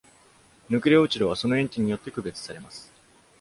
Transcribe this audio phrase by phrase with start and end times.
[0.67, 2.91] ヌクレオチドはその塩基によって区別されます。